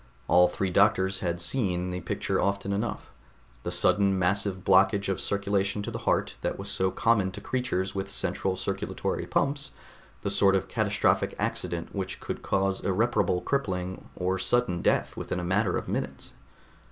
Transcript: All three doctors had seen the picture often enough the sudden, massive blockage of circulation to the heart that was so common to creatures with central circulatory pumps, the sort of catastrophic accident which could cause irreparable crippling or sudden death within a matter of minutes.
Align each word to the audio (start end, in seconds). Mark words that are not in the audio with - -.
All 0.27 0.47
three 0.47 0.71
doctors 0.71 1.19
had 1.19 1.39
seen 1.39 1.91
the 1.91 2.01
picture 2.01 2.41
often 2.41 2.73
enough 2.73 3.11
the 3.61 3.69
sudden, 3.69 4.17
massive 4.17 4.63
blockage 4.63 5.07
of 5.09 5.21
circulation 5.21 5.83
to 5.83 5.91
the 5.91 5.99
heart 6.09 6.37
that 6.41 6.57
was 6.57 6.69
so 6.69 6.89
common 6.89 7.29
to 7.33 7.39
creatures 7.39 7.93
with 7.93 8.09
central 8.09 8.55
circulatory 8.55 9.27
pumps, 9.27 9.73
the 10.21 10.31
sort 10.31 10.55
of 10.55 10.67
catastrophic 10.67 11.35
accident 11.37 11.93
which 11.93 12.19
could 12.19 12.41
cause 12.41 12.83
irreparable 12.83 13.41
crippling 13.41 14.09
or 14.15 14.39
sudden 14.39 14.81
death 14.81 15.15
within 15.15 15.39
a 15.39 15.43
matter 15.43 15.77
of 15.77 15.87
minutes. 15.87 16.33